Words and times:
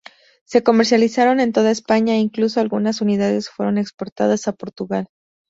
Se 0.45 0.63
comercializaron 0.63 1.39
en 1.39 1.51
toda 1.53 1.69
España 1.69 2.15
e 2.15 2.21
incluso 2.21 2.59
algunas 2.59 3.01
unidades 3.01 3.51
fueron 3.51 3.77
exportadas 3.77 4.47
a 4.47 4.53
Portugal. 4.53 5.05